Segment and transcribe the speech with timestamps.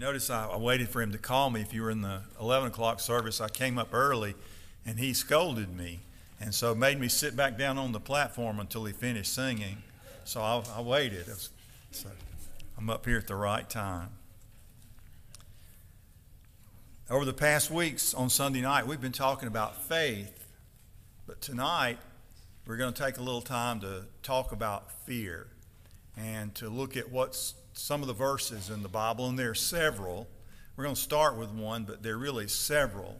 [0.00, 1.60] notice I, I waited for him to call me.
[1.60, 4.34] If you were in the 11 o'clock service, I came up early
[4.86, 6.00] and he scolded me.
[6.40, 9.82] And so made me sit back down on the platform until he finished singing.
[10.24, 11.26] So I, I waited.
[11.90, 12.08] So
[12.78, 14.08] I'm up here at the right time.
[17.10, 20.46] Over the past weeks on Sunday night, we've been talking about faith.
[21.26, 21.98] But tonight,
[22.66, 25.48] we're going to take a little time to talk about fear
[26.16, 29.54] and to look at what's some of the verses in the Bible, and there are
[29.54, 30.28] several.
[30.76, 33.18] We're going to start with one, but there are really several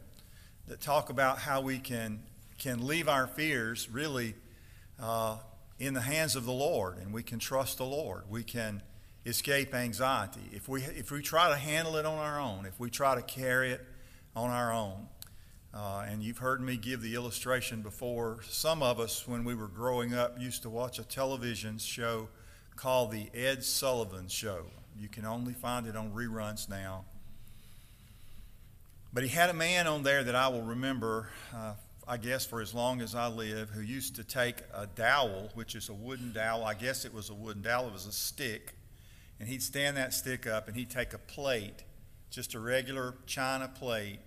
[0.67, 2.21] that talk about how we can,
[2.59, 4.35] can leave our fears really
[5.01, 5.37] uh,
[5.79, 8.25] in the hands of the Lord, and we can trust the Lord.
[8.29, 8.83] We can
[9.25, 10.47] escape anxiety.
[10.51, 13.23] If we, if we try to handle it on our own, if we try to
[13.23, 13.83] carry it
[14.35, 15.07] on our own,
[15.73, 18.41] uh, and you've heard me give the illustration before.
[18.47, 22.27] Some of us, when we were growing up, used to watch a television show
[22.81, 24.63] called The Ed Sullivan Show.
[24.99, 27.05] You can only find it on reruns now.
[29.13, 31.75] But he had a man on there that I will remember, uh,
[32.07, 35.75] I guess, for as long as I live, who used to take a dowel, which
[35.75, 36.65] is a wooden dowel.
[36.65, 38.73] I guess it was a wooden dowel, it was a stick.
[39.39, 41.83] And he'd stand that stick up and he'd take a plate,
[42.31, 44.21] just a regular china plate,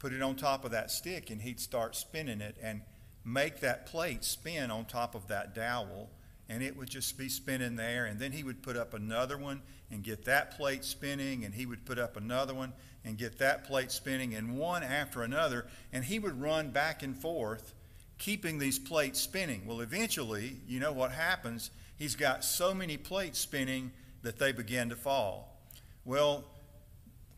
[0.00, 2.80] put it on top of that stick, and he'd start spinning it and
[3.24, 6.10] make that plate spin on top of that dowel
[6.50, 8.06] and it would just be spinning there.
[8.06, 11.64] And then he would put up another one and get that plate spinning, and he
[11.64, 12.72] would put up another one
[13.04, 15.66] and get that plate spinning, and one after another.
[15.92, 17.72] And he would run back and forth,
[18.18, 19.62] keeping these plates spinning.
[19.64, 21.70] Well, eventually, you know what happens?
[21.96, 25.56] He's got so many plates spinning that they begin to fall.
[26.04, 26.44] Well,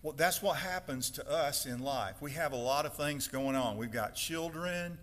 [0.02, 2.16] well, that's what happens to us in life.
[2.20, 3.76] We have a lot of things going on.
[3.76, 4.98] We've got children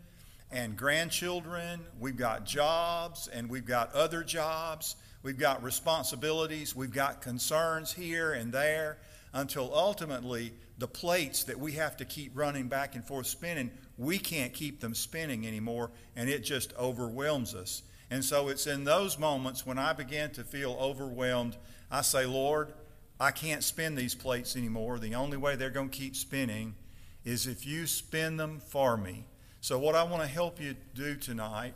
[0.52, 7.22] and grandchildren, we've got jobs, and we've got other jobs, we've got responsibilities, we've got
[7.22, 8.98] concerns here and there,
[9.34, 14.18] until ultimately the plates that we have to keep running back and forth spinning, we
[14.18, 17.84] can't keep them spinning anymore, and it just overwhelms us.
[18.10, 21.58] And so it's in those moments when I begin to feel overwhelmed,
[21.92, 22.74] I say, Lord,
[23.20, 24.98] I can't spin these plates anymore.
[24.98, 26.76] The only way they're going to keep spinning
[27.24, 29.26] is if you spin them for me.
[29.62, 31.74] So, what I want to help you do tonight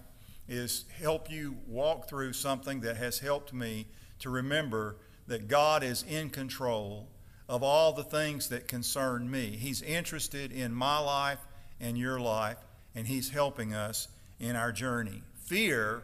[0.47, 3.87] is help you walk through something that has helped me
[4.19, 7.09] to remember that God is in control
[7.49, 9.57] of all the things that concern me.
[9.59, 11.39] He's interested in my life
[11.79, 12.57] and your life,
[12.95, 14.07] and He's helping us
[14.39, 15.21] in our journey.
[15.35, 16.03] Fear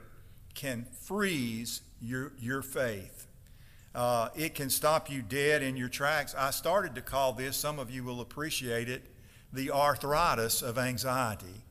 [0.53, 3.25] can freeze your, your faith.
[3.95, 6.35] Uh, it can stop you dead in your tracks.
[6.37, 9.03] I started to call this, some of you will appreciate it,
[9.51, 11.63] the arthritis of anxiety.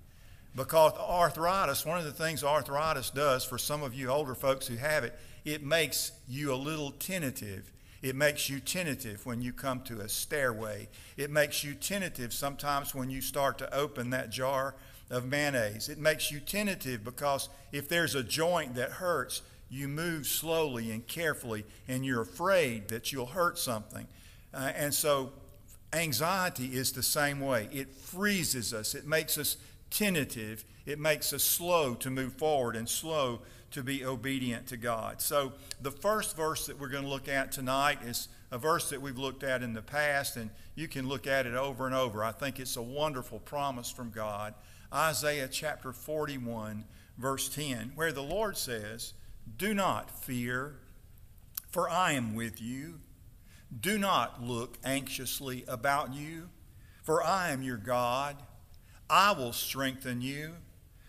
[0.59, 4.75] Because arthritis, one of the things arthritis does for some of you older folks who
[4.75, 7.71] have it, it makes you a little tentative.
[8.03, 10.89] It makes you tentative when you come to a stairway.
[11.17, 14.75] It makes you tentative sometimes when you start to open that jar
[15.11, 15.89] of mayonnaise.
[15.89, 21.07] It makes you tentative because if there's a joint that hurts, you move slowly and
[21.07, 24.09] carefully and you're afraid that you'll hurt something.
[24.53, 25.31] Uh, and so
[25.93, 27.69] anxiety is the same way.
[27.73, 29.57] It freezes us, it makes us
[29.91, 33.41] tentative, it makes us slow to move forward and slow
[33.71, 35.21] to be obedient to God.
[35.21, 39.03] So, the first verse that we're going to look at tonight is a verse that
[39.03, 42.25] we've looked at in the past, and you can look at it over and over.
[42.25, 44.55] I think it's a wonderful promise from God.
[44.93, 46.85] Isaiah chapter 41,
[47.19, 49.13] verse 10, where the Lord says,
[49.59, 50.77] Do not fear,
[51.71, 53.01] for I am with you.
[53.81, 56.49] Do not look anxiously about you,
[57.03, 58.37] for I am your God.
[59.11, 60.55] I will strengthen you.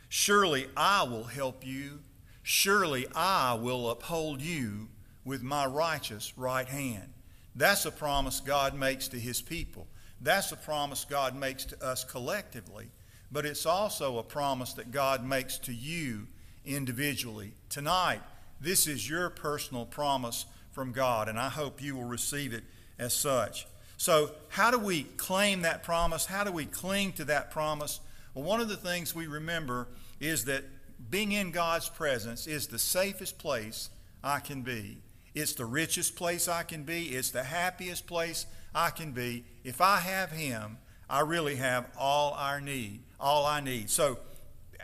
[0.08, 2.00] Surely I will help you.
[2.42, 4.90] Surely I will uphold you
[5.26, 7.14] with my righteous right hand.
[7.56, 9.88] That's a promise God makes to his people.
[10.22, 12.90] That's a promise God makes to us collectively.
[13.32, 16.28] But it's also a promise that God makes to you
[16.66, 17.53] individually.
[17.70, 18.22] Tonight,
[18.59, 22.64] this is your personal promise from God, and I hope you will receive it
[22.97, 23.68] as such.
[23.99, 26.25] So, how do we claim that promise?
[26.25, 27.99] How do we cling to that promise?
[28.34, 29.90] Well, one of the things we remember
[30.22, 30.63] is that
[31.11, 33.90] being in God's presence is the safest place
[34.23, 34.99] I can be.
[35.35, 37.07] It's the richest place I can be.
[37.07, 39.43] It's the happiest place I can be.
[39.66, 40.78] If I have Him,
[41.09, 43.90] I really have all I need, all I need.
[43.90, 44.17] So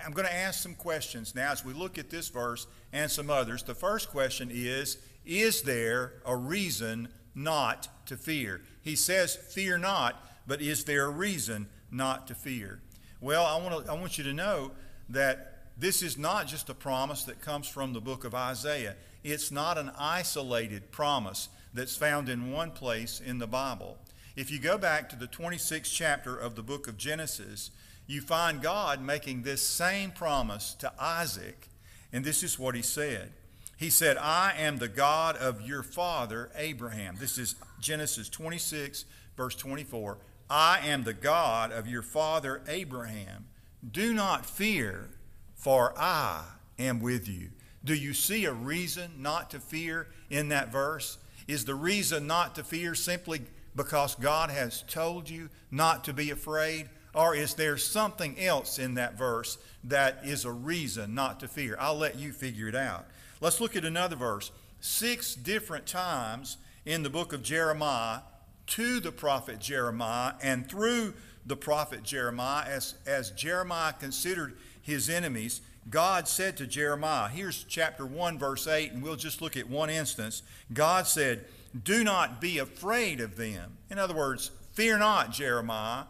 [0.05, 3.29] I'm going to ask some questions now as we look at this verse and some
[3.29, 3.63] others.
[3.63, 8.61] The first question is Is there a reason not to fear.
[8.81, 12.79] He says, Fear not, but is there a reason not to fear?
[13.21, 14.71] Well, I want, to, I want you to know
[15.09, 18.95] that this is not just a promise that comes from the book of Isaiah.
[19.23, 23.97] It's not an isolated promise that's found in one place in the Bible.
[24.35, 27.71] If you go back to the 26th chapter of the book of Genesis,
[28.07, 31.69] you find God making this same promise to Isaac,
[32.13, 33.31] and this is what he said.
[33.77, 37.17] He said, I am the God of your father Abraham.
[37.19, 39.05] This is Genesis 26,
[39.35, 40.17] verse 24.
[40.49, 43.47] I am the God of your father Abraham.
[43.91, 45.09] Do not fear,
[45.55, 46.43] for I
[46.79, 47.49] am with you.
[47.83, 51.17] Do you see a reason not to fear in that verse?
[51.47, 53.41] Is the reason not to fear simply
[53.75, 56.89] because God has told you not to be afraid?
[57.13, 61.77] Or is there something else in that verse that is a reason not to fear?
[61.79, 63.05] I'll let you figure it out.
[63.45, 64.49] Let's look at another verse.
[64.79, 68.21] Six different times in the book of Jeremiah,
[68.65, 71.13] to the prophet Jeremiah and through
[71.45, 75.61] the prophet Jeremiah, as, as Jeremiah considered his enemies,
[75.91, 79.91] God said to Jeremiah, here's chapter 1, verse 8, and we'll just look at one
[79.91, 80.41] instance.
[80.73, 81.45] God said,
[81.83, 83.77] Do not be afraid of them.
[83.91, 86.05] In other words, fear not, Jeremiah,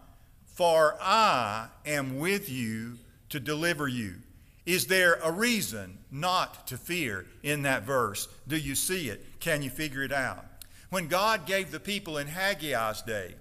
[0.46, 4.22] for I am with you to deliver you.
[4.66, 8.28] Is there a reason not to fear in that verse?
[8.48, 9.40] Do you see it?
[9.40, 10.44] Can you figure it out?
[10.90, 13.36] When God gave the people in Haggai's day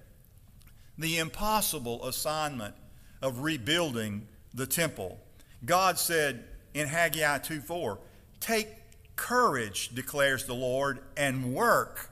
[0.99, 2.75] the impossible assignment
[3.23, 5.19] of rebuilding the temple,
[5.65, 6.45] God said
[6.75, 7.99] in Haggai 2:4,
[8.41, 8.69] Take
[9.17, 12.11] courage, declares the Lord, and work,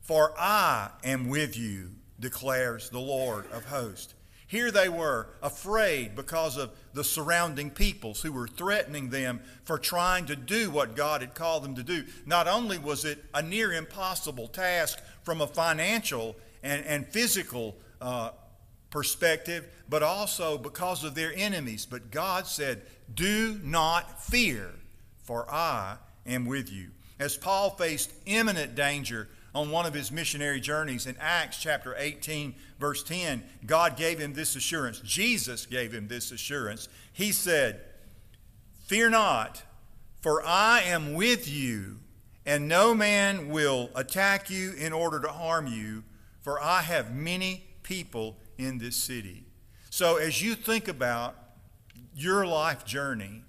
[0.00, 4.14] for I am with you, declares the Lord of hosts.
[4.54, 10.26] Here they were, afraid because of the surrounding peoples who were threatening them for trying
[10.26, 12.04] to do what God had called them to do.
[12.24, 18.30] Not only was it a near impossible task from a financial and, and physical uh,
[18.90, 21.84] perspective, but also because of their enemies.
[21.84, 24.70] But God said, Do not fear,
[25.24, 25.96] for I
[26.26, 26.90] am with you.
[27.18, 32.54] As Paul faced imminent danger on one of his missionary journeys in Acts chapter 18,
[32.80, 35.00] verse 10, God gave him this assurance.
[35.00, 36.88] Jesus gave him this assurance.
[37.12, 37.80] He said,
[38.86, 39.62] Fear not,
[40.20, 42.00] for I am with you,
[42.44, 46.02] and no man will attack you in order to harm you,
[46.42, 49.44] for I have many people in this city.
[49.88, 51.36] So as you think about
[52.14, 53.44] your life journey,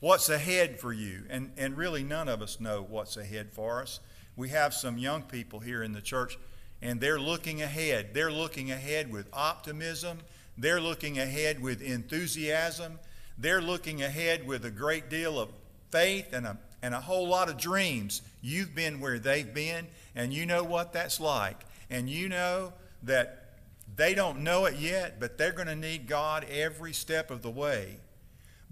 [0.00, 4.00] what's ahead for you, and, and really none of us know what's ahead for us
[4.36, 6.38] we have some young people here in the church,
[6.80, 8.14] and they're looking ahead.
[8.14, 10.18] They're looking ahead with optimism.
[10.56, 12.98] They're looking ahead with enthusiasm.
[13.38, 15.50] They're looking ahead with a great deal of
[15.90, 18.22] faith and a, and a whole lot of dreams.
[18.40, 21.60] You've been where they've been, and you know what that's like.
[21.90, 23.58] And you know that
[23.96, 27.50] they don't know it yet, but they're going to need God every step of the
[27.50, 27.98] way.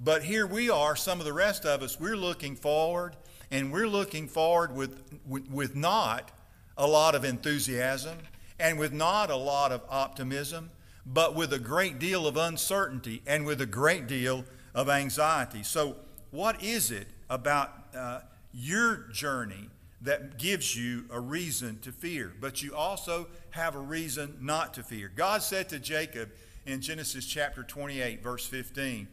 [0.02, 3.16] But here we are, some of the rest of us, we're looking forward
[3.50, 6.30] and we're looking forward with, with, with not
[6.76, 8.18] a lot of enthusiasm
[8.58, 10.70] and with not a lot of optimism,
[11.04, 14.44] but with a great deal of uncertainty and with a great deal
[14.74, 15.62] of anxiety.
[15.62, 15.96] So,
[16.30, 18.20] what is it about uh,
[18.52, 19.68] your journey
[20.02, 22.32] that gives you a reason to fear?
[22.40, 25.10] But you also have a reason not to fear.
[25.14, 26.30] God said to Jacob
[26.66, 29.08] in Genesis chapter 28, verse 15,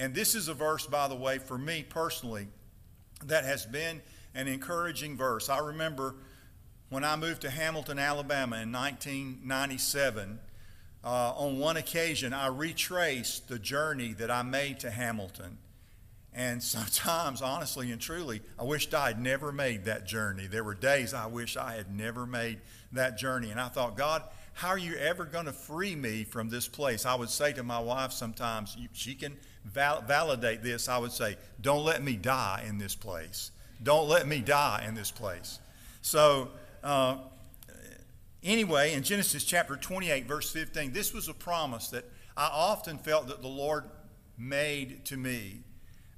[0.00, 2.48] and this is a verse, by the way, for me personally
[3.28, 4.00] that has been
[4.34, 5.48] an encouraging verse.
[5.48, 6.14] I remember
[6.88, 10.38] when I moved to Hamilton, Alabama in 1997,
[11.04, 15.58] uh, on one occasion I retraced the journey that I made to Hamilton.
[16.34, 20.46] And sometimes, honestly and truly, I wished I had never made that journey.
[20.46, 22.58] There were days I wish I had never made
[22.92, 23.50] that journey.
[23.50, 24.22] And I thought, God,
[24.54, 27.06] how are you ever going to free me from this place?
[27.06, 31.36] I would say to my wife sometimes, she can val- validate this, I would say,
[31.60, 33.50] don't let me die in this place.
[33.82, 35.58] Don't let me die in this place.
[36.02, 36.48] So,
[36.82, 37.16] uh,
[38.42, 42.04] anyway, in Genesis chapter 28, verse 15, this was a promise that
[42.36, 43.84] I often felt that the Lord
[44.38, 45.60] made to me.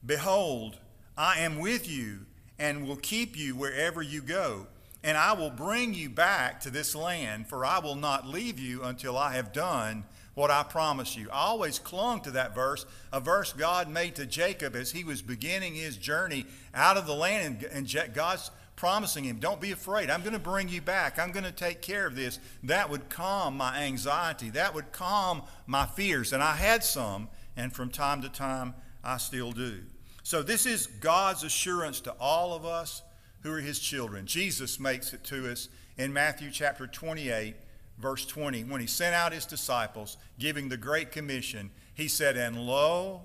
[0.05, 0.79] Behold,
[1.17, 2.21] I am with you
[2.59, 4.67] and will keep you wherever you go,
[5.03, 8.83] and I will bring you back to this land, for I will not leave you
[8.83, 11.29] until I have done what I promise you.
[11.31, 15.23] I always clung to that verse, a verse God made to Jacob as he was
[15.23, 17.65] beginning his journey out of the land.
[17.73, 20.11] And, God's promising him, Don't be afraid.
[20.11, 21.19] I'm going to bring you back.
[21.19, 22.41] I'm going to take care of this.
[22.65, 24.51] That would calm my anxiety.
[24.51, 26.33] That would calm my fears.
[26.33, 29.83] And I had some, and from time to time, I still do.
[30.23, 33.03] So, this is God's assurance to all of us
[33.43, 34.27] who are his children.
[34.27, 37.55] Jesus makes it to us in Matthew chapter 28
[37.99, 42.59] verse 20, when he sent out his disciples, giving the Great Commission, he said, And
[42.59, 43.23] lo,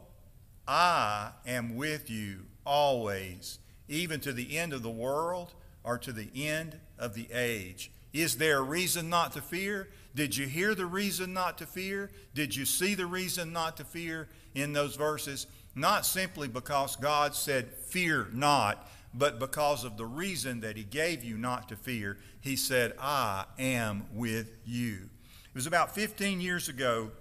[0.68, 6.30] I am with you always, even to the end of the world or to the
[6.36, 7.92] end of the age.
[8.14, 9.88] Is there a reason not to fear?
[10.16, 12.12] Did you hear the reason not to fear?
[12.34, 15.48] Did you see the reason not to fear in those verses?
[15.76, 21.24] Not simply because God said, Fear not, but because of the reason that He gave
[21.24, 22.18] you not to fear.
[22.42, 25.10] He said, I am with you.
[25.46, 27.12] It was about 15 years ago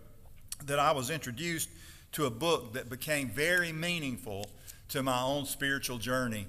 [0.65, 1.71] that I was introduced
[2.13, 4.51] to a book that became very meaningful
[4.91, 6.47] to my own spiritual journey.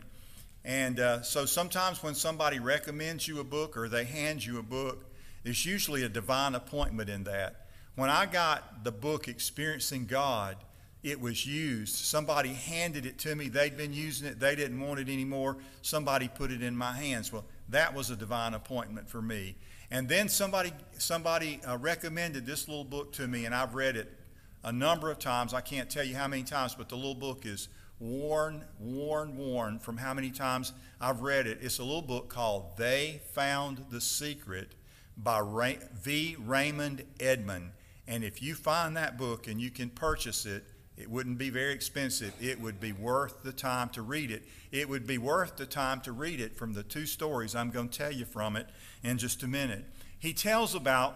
[0.63, 4.63] And uh, so sometimes when somebody recommends you a book or they hand you a
[4.63, 5.05] book,
[5.43, 7.67] there's usually a divine appointment in that.
[7.95, 10.57] When I got the book Experiencing God,
[11.01, 11.95] it was used.
[11.95, 13.47] Somebody handed it to me.
[13.47, 14.39] They'd been using it.
[14.39, 15.57] They didn't want it anymore.
[15.81, 17.31] Somebody put it in my hands.
[17.31, 19.55] Well, that was a divine appointment for me.
[19.91, 24.11] And then somebody, somebody uh, recommended this little book to me, and I've read it
[24.63, 25.53] a number of times.
[25.53, 29.79] I can't tell you how many times, but the little book is worn, worn, worn
[29.79, 31.59] from how many times I've read it.
[31.61, 34.75] It's a little book called They Found the Secret
[35.17, 36.35] by Ray, V.
[36.39, 37.69] Raymond Edman.
[38.07, 40.65] And if you find that book and you can purchase it,
[40.99, 42.33] it wouldn't be very expensive.
[42.41, 44.43] It would be worth the time to read it.
[44.71, 47.87] It would be worth the time to read it from the two stories I'm going
[47.87, 48.67] to tell you from it
[49.01, 49.85] in just a minute.
[50.19, 51.15] He tells about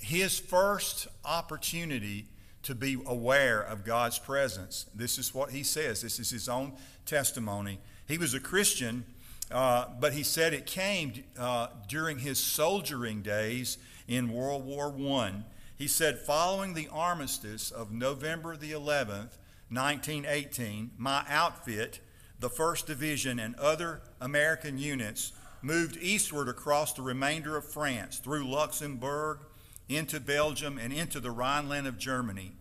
[0.00, 2.26] his first opportunity
[2.64, 4.84] to be aware of God's presence.
[4.94, 6.02] This is what he says.
[6.02, 6.74] This is his own
[7.06, 7.78] testimony.
[8.06, 9.06] He was a Christian,
[9.50, 15.32] uh, but he said it came uh, during his soldiering days in World War I.
[15.76, 19.36] He said, following the armistice of November the 11th,
[19.68, 22.00] 1918, my outfit,
[22.40, 28.48] the 1st Division, and other American units moved eastward across the remainder of France, through
[28.48, 29.40] Luxembourg,
[29.86, 32.52] into Belgium, and into the Rhineland of Germany.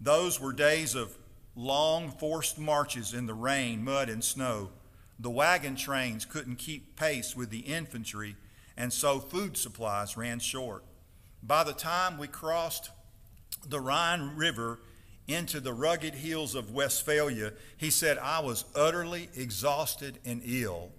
[0.00, 1.18] Those were days of
[1.54, 4.70] long forced marches in the rain, mud, and snow.
[5.18, 8.36] The wagon trains couldn't keep pace with the infantry,
[8.74, 10.82] and so food supplies ran short.
[11.46, 12.90] By the time we crossed
[13.66, 14.80] the Rhine River
[15.28, 20.90] into the rugged hills of Westphalia, he said, I was utterly exhausted and ill.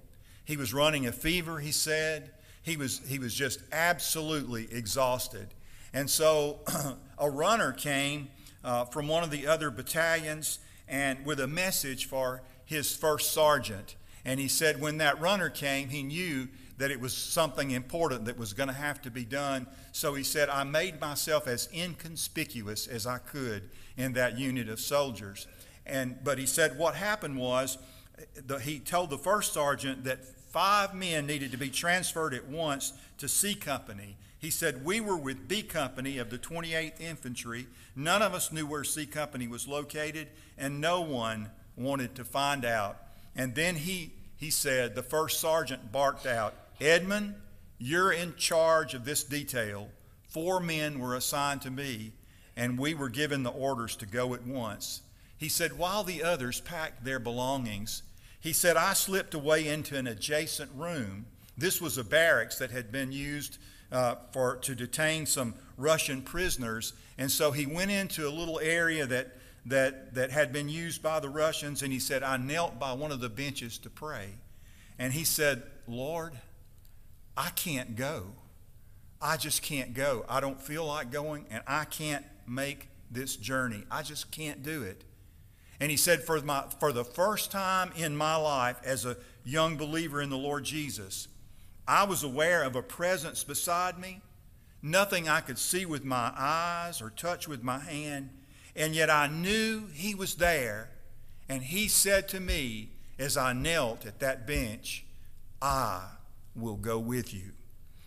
[0.43, 2.29] He was running a fever, he said.
[2.61, 5.47] He was, he was just absolutely exhausted.
[5.93, 6.59] And so
[7.17, 8.29] a runner came
[8.63, 13.95] uh, from one of the other battalions and with a message for his first sergeant.
[14.23, 18.37] And he said when that runner came, he knew that it was something important that
[18.37, 19.67] was going to have to be done.
[19.91, 24.79] So he said, I made myself as inconspicuous as I could in that unit of
[24.79, 25.47] soldiers.
[25.85, 27.77] And, but he said what happened was
[28.47, 32.93] the, he told the first sergeant that five men needed to be transferred at once
[33.17, 34.17] to C Company.
[34.39, 37.67] He said, We were with B Company of the 28th Infantry.
[37.95, 40.27] None of us knew where C Company was located,
[40.57, 42.97] and no one wanted to find out.
[43.35, 47.35] And then he, he said, the first sergeant barked out, Edman,
[47.77, 49.89] you're in charge of this detail.
[50.27, 52.13] Four men were assigned to me,
[52.55, 55.01] and we were given the orders to go at once.
[55.37, 58.03] He said, while the others packed their belongings,
[58.39, 61.25] he said, I slipped away into an adjacent room.
[61.57, 63.57] This was a barracks that had been used
[63.91, 66.93] uh, for, to detain some Russian prisoners.
[67.17, 71.19] And so he went into a little area that, that, that had been used by
[71.19, 74.29] the Russians, and he said, I knelt by one of the benches to pray.
[74.99, 76.33] And he said, Lord,
[77.37, 78.27] I can't go.
[79.21, 80.25] I just can't go.
[80.29, 83.83] I don't feel like going, and I can't make this journey.
[83.89, 85.03] I just can't do it.
[85.79, 89.77] And he said, for, my, for the first time in my life as a young
[89.77, 91.27] believer in the Lord Jesus,
[91.87, 94.21] I was aware of a presence beside me,
[94.81, 98.29] nothing I could see with my eyes or touch with my hand,
[98.75, 100.89] and yet I knew He was there.
[101.47, 102.89] And He said to me
[103.19, 105.05] as I knelt at that bench,
[105.61, 106.03] I
[106.55, 107.51] will go with you.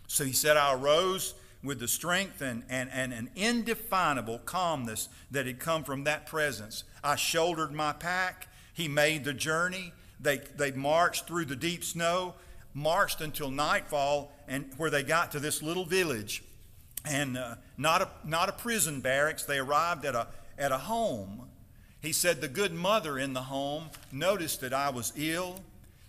[0.07, 5.47] So He said, I arose with the strength and, and, and an indefinable calmness that
[5.47, 6.85] had come from that presence.
[7.03, 8.49] I shouldered my pack.
[8.73, 9.93] He made the journey.
[10.21, 12.35] They, they marched through the deep snow
[12.75, 16.43] marched until nightfall and where they got to this little village
[17.05, 20.27] and uh, not, a, not a prison barracks they arrived at a,
[20.57, 21.49] at a home
[22.01, 25.61] he said the good mother in the home noticed that i was ill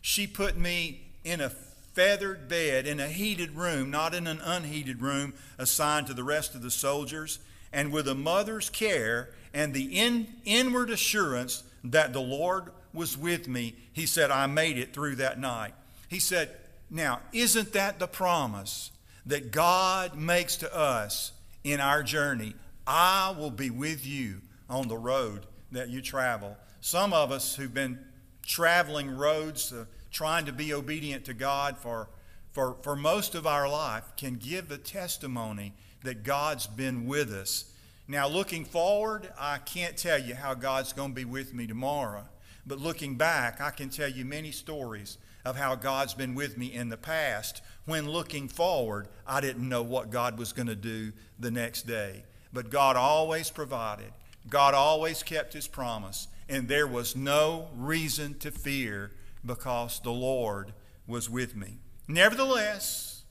[0.01, 1.51] she put me in a
[1.93, 6.55] feathered bed in a heated room not in an unheated room assigned to the rest
[6.55, 7.39] of the soldiers
[7.71, 13.47] and with a mother's care and the in, inward assurance that the lord was with
[13.47, 15.73] me he said i made it through that night
[16.09, 16.49] he said,
[16.89, 18.91] Now, isn't that the promise
[19.25, 21.31] that God makes to us
[21.63, 22.55] in our journey?
[22.85, 26.57] I will be with you on the road that you travel.
[26.81, 27.99] Some of us who've been
[28.43, 32.09] traveling roads, uh, trying to be obedient to God for,
[32.51, 35.73] for, for most of our life can give the testimony
[36.03, 37.71] that God's been with us.
[38.07, 42.23] Now, looking forward, I can't tell you how God's going to be with me tomorrow.
[42.65, 46.73] But looking back, I can tell you many stories of how God's been with me
[46.73, 51.11] in the past when looking forward, I didn't know what God was going to do
[51.39, 52.23] the next day.
[52.53, 54.11] But God always provided,
[54.47, 59.11] God always kept His promise, and there was no reason to fear
[59.45, 60.73] because the Lord
[61.07, 61.79] was with me.
[62.07, 63.23] Nevertheless,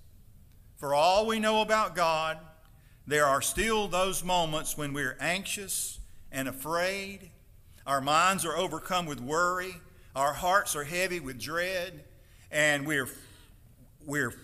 [0.77, 2.39] for all we know about God,
[3.07, 5.99] there are still those moments when we're anxious
[6.31, 7.31] and afraid.
[7.87, 9.75] Our minds are overcome with worry.
[10.15, 12.05] Our hearts are heavy with dread.
[12.51, 13.09] And we're,
[14.07, 14.35] we're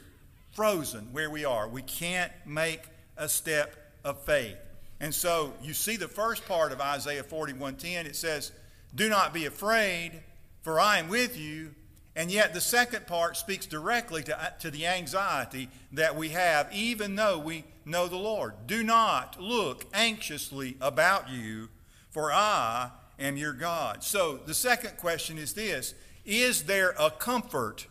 [0.52, 1.68] frozen where we are.
[1.68, 2.82] We can't make
[3.16, 4.56] a step of faith.
[5.00, 8.52] And so you see the first part of Isaiah 41:10 it says,
[8.94, 10.22] "Do not be afraid,
[10.64, 11.76] for I am with you."
[12.16, 17.16] And yet, the second part speaks directly to, to the anxiety that we have, even
[17.16, 18.66] though we know the Lord.
[18.66, 21.70] Do not look anxiously about you,
[22.10, 24.04] for I am your God.
[24.04, 25.94] So, the second question is this
[26.24, 27.88] Is there a comfort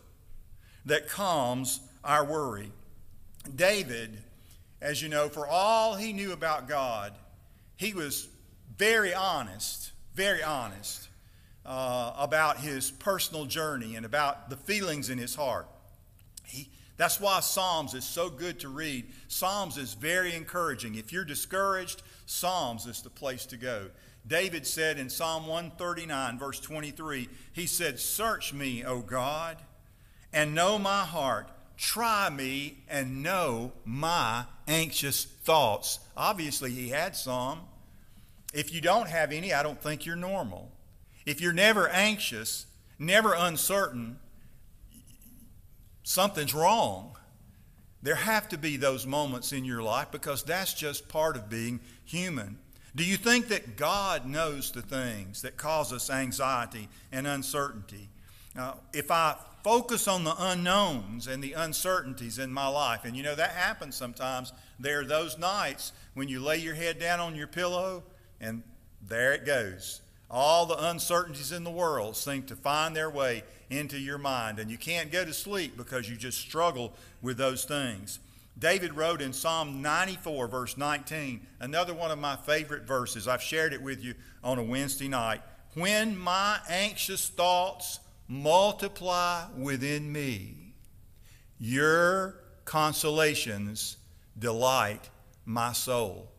[0.86, 2.72] that calms our worry?
[3.54, 4.20] David,
[4.82, 7.14] as you know, for all he knew about God,
[7.76, 8.30] he was
[8.78, 11.10] very honest, very honest
[11.66, 15.68] uh, about his personal journey and about the feelings in his heart.
[16.46, 19.08] He, that's why Psalms is so good to read.
[19.28, 20.96] Psalms is very encouraging.
[20.96, 23.90] If you're discouraged, Psalms is the place to go.
[24.26, 29.58] David said in Psalm 139, verse 23, he said, Search me, O God,
[30.32, 31.50] and know my heart.
[31.76, 36.00] Try me and know my anxious thoughts.
[36.16, 37.62] Obviously, he had some.
[38.54, 40.72] If you don't have any, I don't think you're normal.
[41.26, 42.66] If you're never anxious,
[43.00, 44.20] never uncertain,
[46.04, 47.16] something's wrong.
[48.02, 51.80] There have to be those moments in your life because that's just part of being
[52.04, 52.60] human.
[52.96, 58.10] Do you think that God knows the things that cause us anxiety and uncertainty?
[58.56, 63.24] Now, if I focus on the unknowns and the uncertainties in my life, and you
[63.24, 67.36] know that happens sometimes, there are those nights when you lay your head down on
[67.36, 68.04] your pillow
[68.40, 68.62] and
[69.02, 70.02] there it goes
[70.34, 74.70] all the uncertainties in the world seem to find their way into your mind, and
[74.70, 76.92] you can't go to sleep because you just struggle
[77.22, 78.18] with those things.
[78.58, 83.28] David wrote in Psalm 94, verse 19, another one of my favorite verses.
[83.28, 85.42] I've shared it with you on a Wednesday night.
[85.76, 90.74] When my anxious thoughts multiply within me,
[91.60, 93.98] your consolations
[94.40, 95.10] delight
[95.46, 96.32] my soul.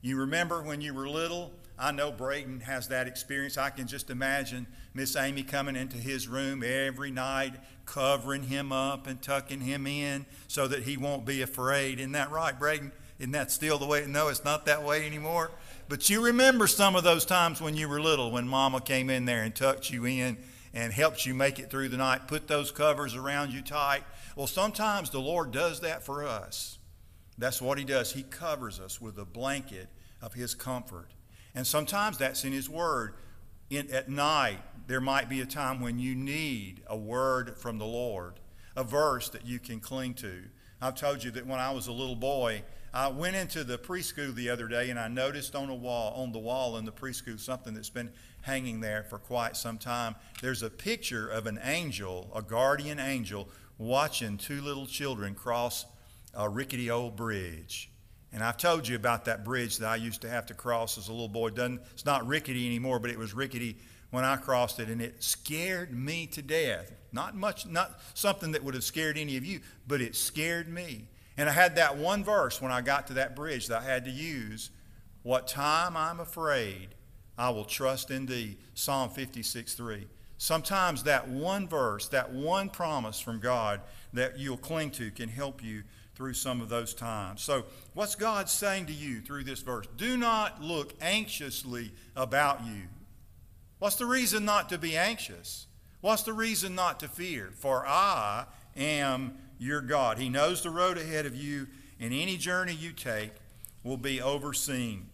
[0.00, 1.52] You remember when you were little
[1.82, 3.58] I know Braden has that experience.
[3.58, 7.54] I can just imagine Miss Amy coming into his room every night,
[7.86, 11.98] covering him up and tucking him in so that he won't be afraid.
[11.98, 12.92] Isn't that right, Braden?
[13.18, 14.06] Isn't that still the way?
[14.06, 15.50] No, it's not that way anymore.
[15.88, 19.24] But you remember some of those times when you were little, when Mama came in
[19.24, 20.38] there and tucked you in
[20.72, 24.04] and helped you make it through the night, put those covers around you tight.
[24.36, 26.78] Well, sometimes the Lord does that for us.
[27.38, 28.12] That's what He does.
[28.12, 29.88] He covers us with a blanket
[30.22, 31.08] of His comfort.
[31.54, 33.14] And sometimes that's in His Word.
[33.70, 37.86] In, at night, there might be a time when you need a word from the
[37.86, 38.34] Lord,
[38.76, 40.42] a verse that you can cling to.
[40.80, 44.34] I've told you that when I was a little boy, I went into the preschool
[44.34, 47.38] the other day and I noticed on a wall, on the wall in the preschool,
[47.38, 48.10] something that's been
[48.42, 50.16] hanging there for quite some time.
[50.42, 55.86] There's a picture of an angel, a guardian angel, watching two little children cross
[56.34, 57.91] a rickety old bridge.
[58.32, 61.08] And I've told you about that bridge that I used to have to cross as
[61.08, 61.48] a little boy.
[61.48, 63.76] It's not rickety anymore, but it was rickety
[64.10, 66.92] when I crossed it, and it scared me to death.
[67.12, 71.08] Not much, not something that would have scared any of you, but it scared me.
[71.36, 74.04] And I had that one verse when I got to that bridge that I had
[74.04, 74.70] to use.
[75.22, 76.88] What time I'm afraid,
[77.38, 78.58] I will trust in thee.
[78.74, 80.06] Psalm 56 3.
[80.36, 83.80] Sometimes that one verse, that one promise from God
[84.12, 85.84] that you'll cling to can help you
[86.22, 87.42] through some of those times.
[87.42, 89.88] So, what's God saying to you through this verse?
[89.96, 92.82] Do not look anxiously about you.
[93.80, 95.66] What's the reason not to be anxious?
[96.00, 97.50] What's the reason not to fear?
[97.56, 98.44] For I
[98.76, 100.16] am your God.
[100.18, 101.66] He knows the road ahead of you,
[101.98, 103.32] and any journey you take
[103.82, 105.08] will be overseen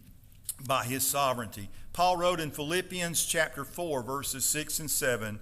[0.67, 1.69] by his sovereignty.
[1.91, 5.39] Paul wrote in Philippians chapter 4 verses 6 and 7,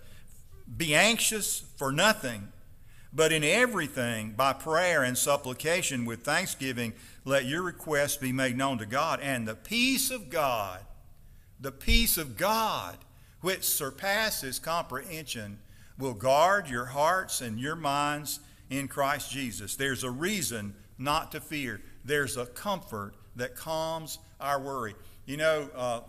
[0.77, 2.53] "Be anxious for nothing,
[3.13, 6.93] but in everything, by prayer and supplication with thanksgiving,
[7.25, 9.19] let your requests be made known to God.
[9.21, 10.79] And the peace of God,
[11.59, 12.97] the peace of God,
[13.41, 15.59] which surpasses comprehension,
[15.97, 18.39] will guard your hearts and your minds
[18.69, 19.75] in Christ Jesus.
[19.75, 21.81] There's a reason not to fear.
[22.03, 24.95] There's a comfort that calms our worry.
[25.25, 26.01] You know, uh,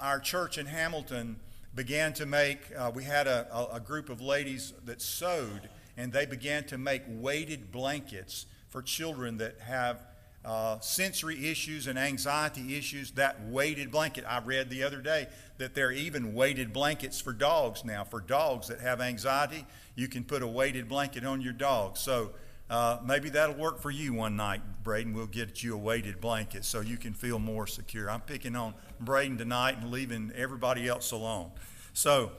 [0.00, 1.36] our church in Hamilton
[1.74, 6.12] began to make, uh, we had a, a, a group of ladies that sewed, and
[6.12, 10.06] they began to make weighted blankets for children that have
[10.44, 14.24] uh, sensory issues and anxiety issues, that weighted blanket.
[14.28, 15.28] I read the other day
[15.58, 18.04] that there are even weighted blankets for dogs now.
[18.04, 21.96] For dogs that have anxiety, you can put a weighted blanket on your dog.
[21.96, 22.32] So
[22.68, 25.14] uh, maybe that'll work for you one night, Braden.
[25.14, 28.10] We'll get you a weighted blanket so you can feel more secure.
[28.10, 31.52] I'm picking on Braden tonight and leaving everybody else alone.
[31.92, 32.32] So,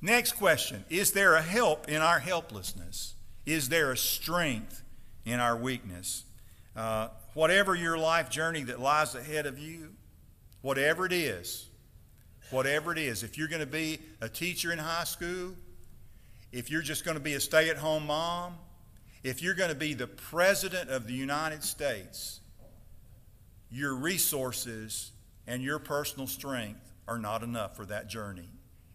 [0.00, 3.14] next question Is there a help in our helplessness?
[3.46, 4.82] Is there a strength
[5.24, 6.24] in our weakness?
[6.76, 9.94] Uh, whatever your life journey that lies ahead of you,
[10.60, 11.68] whatever it is,
[12.50, 15.54] whatever it is, if you're going to be a teacher in high school,
[16.52, 18.54] if you're just going to be a stay at home mom,
[19.22, 22.40] if you're going to be the president of the United States,
[23.70, 25.12] your resources
[25.46, 28.48] and your personal strength are not enough for that journey.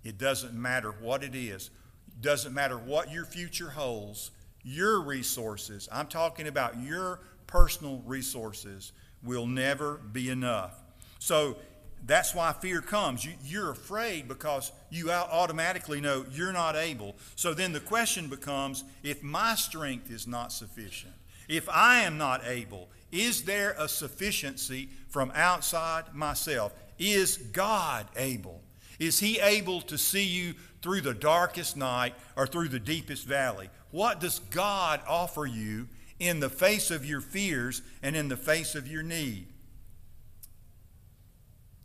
[0.03, 1.69] It doesn't matter what it is,
[2.07, 4.31] it doesn't matter what your future holds,
[4.63, 10.73] your resources, I'm talking about your personal resources will never be enough.
[11.19, 11.57] So
[12.05, 13.25] that's why fear comes.
[13.45, 17.15] You, are afraid because you automatically know you're not able.
[17.35, 21.13] So then the question becomes if my strength is not sufficient,
[21.47, 26.73] if I am not able, is there a sufficiency from outside myself?
[26.97, 28.62] Is God able?
[29.05, 33.69] Is He able to see you through the darkest night or through the deepest valley?
[33.91, 35.87] What does God offer you
[36.19, 39.47] in the face of your fears and in the face of your need.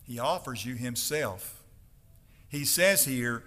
[0.04, 1.62] He offers you Himself.
[2.48, 3.42] He says here,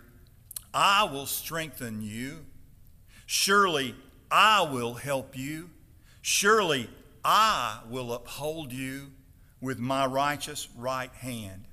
[0.74, 2.46] I will strengthen you.
[3.26, 3.96] Surely
[4.30, 5.70] I will help you.
[6.22, 6.90] Surely
[7.24, 9.12] I will uphold you
[9.60, 11.66] with my righteous right hand.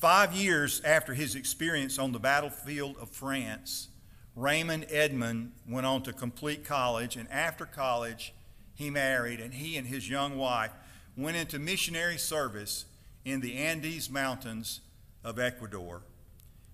[0.00, 3.88] Five years after his experience on the battlefield of France,
[4.34, 8.32] Raymond Edman went on to complete college, and after college,
[8.74, 10.70] he married, and he and his young wife
[11.18, 12.86] went into missionary service
[13.26, 14.80] in the Andes Mountains
[15.22, 16.00] of Ecuador.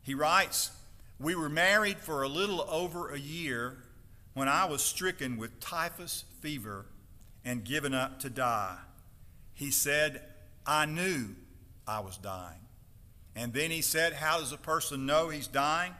[0.03, 0.71] He writes,
[1.19, 3.79] We were married for a little over a year
[4.35, 6.87] when I was stricken with typhus fever
[7.45, 8.79] and given up to die.
[9.53, 10.23] He said,
[10.65, 11.35] I knew
[11.89, 12.66] I was dying.
[13.37, 15.93] And then he said, How does a person know he's dying?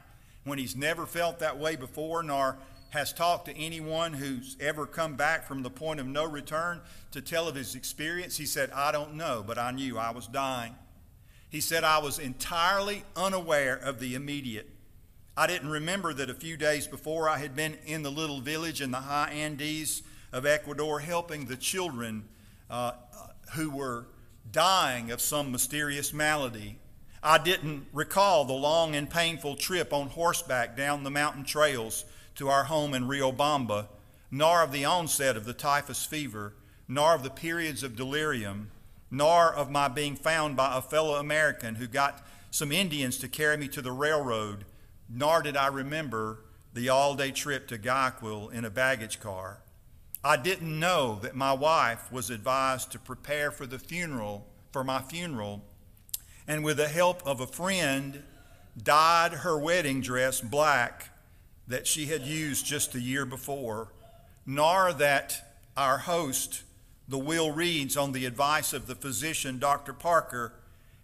[0.47, 2.57] when he's never felt that way before, nor
[2.91, 6.79] has talked to anyone who's ever come back from the point of no return
[7.11, 8.37] to tell of his experience.
[8.37, 10.73] He said, I don't know, but I knew I was dying.
[11.49, 14.69] He said, I was entirely unaware of the immediate.
[15.35, 18.81] I didn't remember that a few days before I had been in the little village
[18.81, 22.23] in the high Andes of Ecuador helping the children
[22.69, 22.93] uh,
[23.53, 24.07] who were
[24.49, 26.79] dying of some mysterious malady
[27.27, 32.47] I didn't recall the long and painful trip on horseback down the mountain trails to
[32.47, 33.89] our home in Riobamba,
[34.31, 36.53] nor of the onset of the typhus fever,
[36.87, 38.71] nor of the periods of delirium,
[39.11, 43.57] nor of my being found by a fellow American who got some Indians to carry
[43.57, 44.63] me to the railroad,
[45.09, 49.59] nor did I remember the all day trip to Guayaquil in a baggage car.
[50.23, 55.01] I didn't know that my wife was advised to prepare for the funeral, for my
[55.01, 55.65] funeral
[56.47, 58.23] and with the help of a friend,
[58.81, 61.09] dyed her wedding dress black
[61.67, 63.89] that she had used just the year before,
[64.45, 66.63] nor that our host,
[67.07, 69.93] the will reads on the advice of the physician, Dr.
[69.93, 70.53] Parker,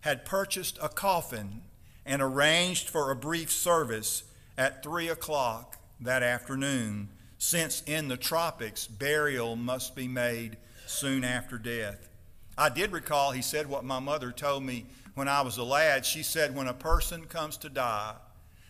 [0.01, 1.61] had purchased a coffin
[2.05, 4.23] and arranged for a brief service
[4.57, 11.57] at 3 o'clock that afternoon, since in the tropics, burial must be made soon after
[11.57, 12.09] death.
[12.57, 16.05] I did recall, he said, what my mother told me when I was a lad,
[16.05, 18.15] she said, when a person comes to die,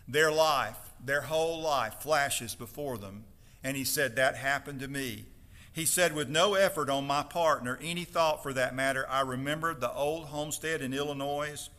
[0.08, 3.24] their life, their whole life flashes before them.
[3.64, 5.26] And he said, that happened to me.
[5.72, 9.22] He said, with no effort on my part, nor any thought for that matter, I
[9.22, 11.70] remembered the old homestead in Illinois,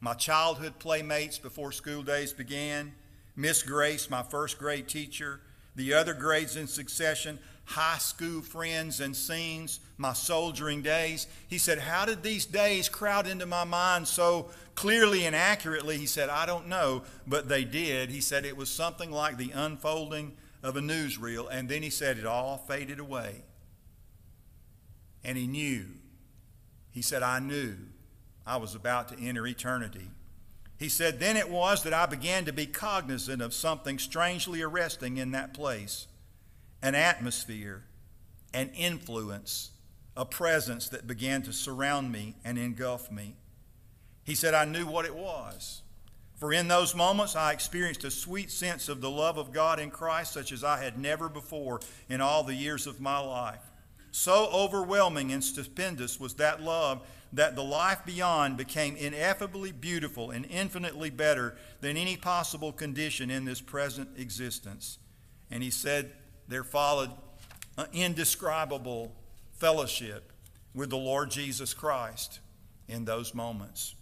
[0.00, 2.94] my childhood playmates before school days began,
[3.36, 5.40] Miss Grace, my first grade teacher,
[5.76, 11.26] the other grades in succession high school friends and scenes, my soldiering days.
[11.48, 15.96] He said, How did these days crowd into my mind so clearly and accurately?
[15.96, 18.10] He said, I don't know, but they did.
[18.10, 22.18] He said it was something like the unfolding of a newsreel, and then he said
[22.18, 23.42] it all faded away.
[25.22, 25.86] And he knew.
[26.90, 27.76] He said, I knew
[28.46, 30.10] I was about to enter eternity.
[30.78, 35.16] He said, Then it was that I began to be cognizant of something strangely arresting
[35.16, 36.06] in that place
[36.84, 37.82] an atmosphere,
[38.52, 39.70] an influence,
[40.18, 43.34] a presence that began to surround me and engulf me.
[44.22, 45.80] He said, I knew what it was.
[46.36, 49.90] For in those moments I experienced a sweet sense of the love of God in
[49.90, 53.62] Christ, such as I had never before in all the years of my life.
[54.10, 57.00] So overwhelming and stupendous was that love
[57.32, 63.46] that the life beyond became ineffably beautiful and infinitely better than any possible condition in
[63.46, 64.98] this present existence.
[65.50, 66.12] And he said,
[66.48, 67.10] There followed
[67.76, 69.12] an indescribable
[69.52, 70.32] fellowship
[70.74, 72.40] with the Lord Jesus Christ
[72.88, 73.94] in those moments.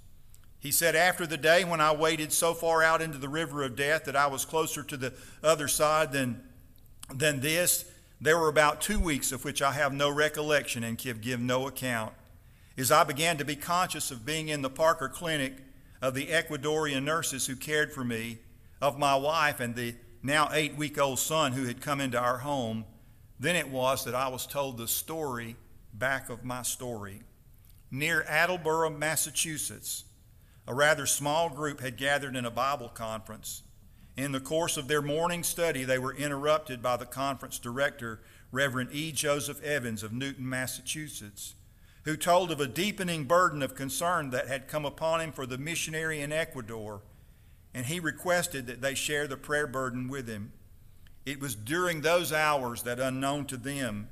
[0.59, 3.77] He said, After the day when I waded so far out into the river of
[3.77, 6.43] death that I was closer to the other side than,
[7.13, 7.85] than this,
[8.21, 11.67] there were about two weeks of which I have no recollection and can give no
[11.67, 12.13] account.
[12.79, 15.55] As I began to be conscious of being in the Parker Clinic,
[16.01, 18.39] of the Ecuadorian nurses who cared for me,
[18.81, 22.39] of my wife and the now eight week old son who had come into our
[22.39, 22.85] home,
[23.41, 25.57] then it was that I was told the story
[25.93, 27.23] back of my story.
[27.91, 30.05] Near Attleboro, Massachusetts,
[30.67, 33.63] a rather small group had gathered in a Bible conference.
[34.17, 38.91] In the course of their morning study, they were interrupted by the conference director, Reverend
[38.93, 39.11] E.
[39.11, 41.55] Joseph Evans of Newton, Massachusetts,
[42.05, 45.59] who told of a deepening burden of concern that had come upon him for the
[45.59, 47.03] missionary in Ecuador,
[47.75, 50.53] and he requested that they share the prayer burden with him.
[51.25, 54.09] It was during those hours that, unknown to them,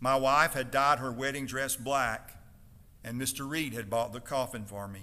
[0.00, 2.36] my wife had dyed her wedding dress black,
[3.04, 3.48] and Mr.
[3.48, 5.02] Reed had bought the coffin for me.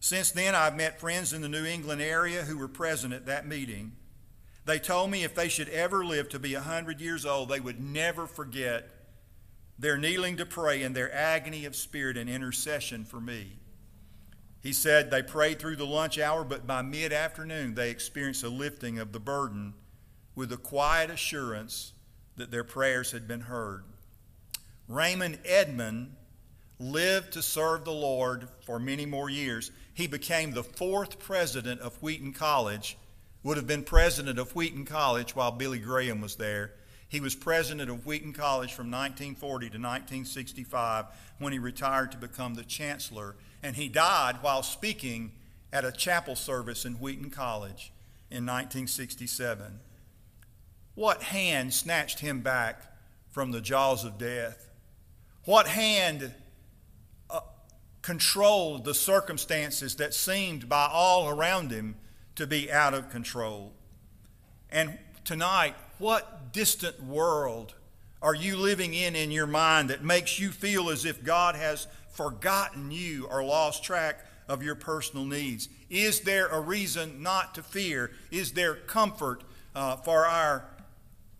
[0.00, 3.46] Since then, I've met friends in the New England area who were present at that
[3.46, 3.92] meeting.
[4.64, 7.60] They told me if they should ever live to be a 100 years old, they
[7.60, 8.90] would never forget
[9.78, 13.58] their kneeling to pray and their agony of spirit and intercession for me.
[14.66, 18.48] He said they prayed through the lunch hour, but by mid afternoon, they experienced a
[18.48, 19.74] lifting of the burden
[20.34, 21.92] with a quiet assurance
[22.34, 23.84] that their prayers had been heard.
[24.88, 26.08] Raymond Edman
[26.80, 32.02] lived to serve the Lord for many more years he became the fourth president of
[32.02, 32.98] Wheaton College,
[33.44, 36.72] would have been president of Wheaton College while Billy Graham was there.
[37.08, 41.04] He was president of Wheaton College from 1940 to 1965
[41.38, 43.36] when he retired to become the chancellor.
[43.66, 45.32] And he died while speaking
[45.72, 47.92] at a chapel service in Wheaton College
[48.30, 49.80] in 1967.
[50.94, 52.96] What hand snatched him back
[53.28, 54.70] from the jaws of death?
[55.46, 56.32] What hand
[57.28, 57.40] uh,
[58.02, 61.96] controlled the circumstances that seemed by all around him
[62.36, 63.72] to be out of control.
[64.70, 67.74] And tonight, what distant world
[68.22, 71.88] are you living in in your mind that makes you feel as if God has
[72.16, 75.68] forgotten you or lost track of your personal needs?
[75.90, 78.12] Is there a reason not to fear?
[78.30, 80.64] Is there comfort uh, for our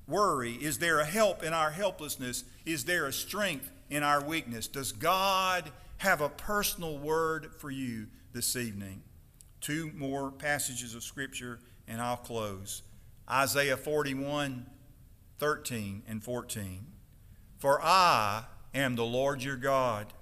[0.07, 0.53] worry?
[0.53, 2.45] Is there a help in our helplessness?
[2.65, 4.67] Is there a strength in our weakness?
[4.69, 9.03] Does God have a personal word for you this evening.
[9.61, 11.59] Two more passages of Scripture,
[11.89, 12.83] and I'll close.
[13.31, 14.67] Isaiah 41,
[15.39, 16.87] 13 and 14.
[17.59, 20.13] For I am the Lord your God,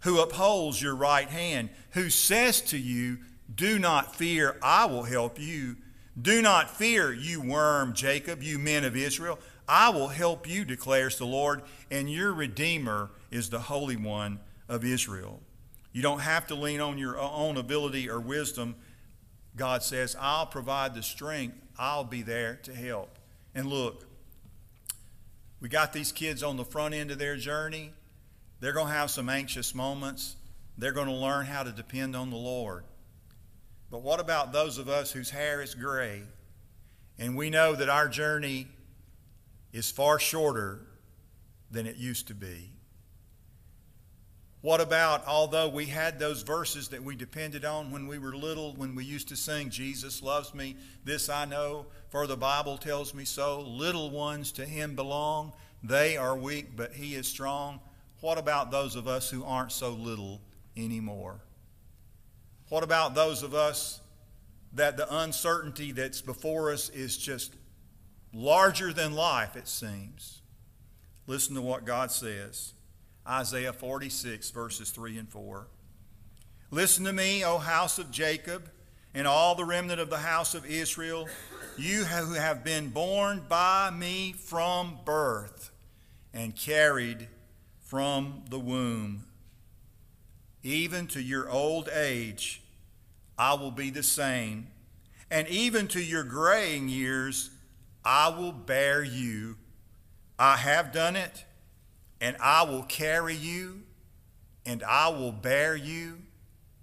[0.00, 3.18] who upholds your right hand, who says to you,
[3.54, 5.76] Do not fear, I will help you.
[6.20, 9.38] Do not fear, you worm Jacob, you men of Israel.
[9.68, 14.84] I will help you, declares the Lord, and your Redeemer is the Holy One of
[14.84, 15.40] Israel.
[15.92, 18.76] You don't have to lean on your own ability or wisdom.
[19.56, 23.18] God says, I'll provide the strength, I'll be there to help.
[23.54, 24.06] And look,
[25.60, 27.92] we got these kids on the front end of their journey.
[28.60, 30.36] They're going to have some anxious moments.
[30.78, 32.84] They're going to learn how to depend on the Lord.
[33.90, 36.22] But what about those of us whose hair is gray
[37.18, 38.68] and we know that our journey
[39.72, 40.80] is far shorter
[41.70, 42.70] than it used to be?
[44.62, 48.74] What about, although we had those verses that we depended on when we were little,
[48.74, 53.14] when we used to sing, Jesus loves me, this I know, for the Bible tells
[53.14, 53.62] me so.
[53.62, 55.54] Little ones to him belong.
[55.82, 57.80] They are weak, but he is strong.
[58.20, 60.40] What about those of us who aren't so little
[60.76, 61.40] anymore?
[62.68, 64.00] What about those of us
[64.74, 67.54] that the uncertainty that's before us is just
[68.32, 70.42] larger than life, it seems?
[71.26, 72.74] Listen to what God says.
[73.26, 75.66] Isaiah 46, verses 3 and 4.
[76.70, 78.70] Listen to me, O house of Jacob,
[79.14, 81.28] and all the remnant of the house of Israel,
[81.76, 85.70] you who have been born by me from birth
[86.32, 87.26] and carried
[87.90, 89.24] from the womb.
[90.62, 92.62] Even to your old age,
[93.36, 94.68] I will be the same,
[95.28, 97.50] and even to your graying years,
[98.04, 99.56] I will bear you.
[100.38, 101.44] I have done it,
[102.20, 103.82] and I will carry you,
[104.64, 106.18] and I will bear you,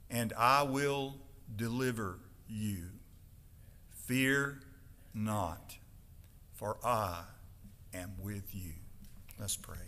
[0.10, 1.16] and I will
[1.56, 2.84] deliver you.
[4.08, 4.60] Fear
[5.14, 5.78] not,
[6.56, 7.22] for I
[7.94, 8.74] am with you.
[9.40, 9.87] Let's pray.